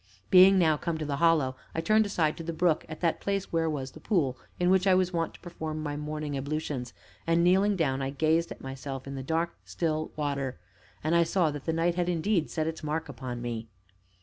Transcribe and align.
Being 0.31 0.57
now 0.57 0.77
come 0.77 0.97
to 0.97 1.05
the 1.05 1.17
Hollow, 1.17 1.55
I 1.75 1.81
turned 1.81 2.07
aside 2.07 2.35
to 2.37 2.43
the 2.43 2.51
brook, 2.53 2.87
at 2.89 3.01
that 3.01 3.19
place 3.21 3.53
where 3.53 3.69
was 3.69 3.91
the 3.91 3.99
pool 3.99 4.35
in 4.59 4.71
which 4.71 4.87
I 4.87 4.95
was 4.95 5.13
wont 5.13 5.35
to 5.35 5.39
perform 5.41 5.83
my 5.83 5.95
morning 5.95 6.35
ablutions; 6.35 6.91
and, 7.27 7.43
kneeling 7.43 7.75
down, 7.75 8.01
I 8.01 8.09
gazed 8.09 8.51
at 8.51 8.61
myself 8.63 9.05
in 9.05 9.13
the 9.13 9.21
dark, 9.21 9.53
still 9.63 10.11
water; 10.15 10.59
and 11.03 11.13
I 11.13 11.21
saw 11.21 11.51
that 11.51 11.65
the 11.65 11.71
night 11.73 11.93
had, 11.93 12.09
indeed, 12.09 12.49
set 12.49 12.65
its 12.65 12.81
mark 12.83 13.09
upon 13.09 13.43
me. 13.43 13.67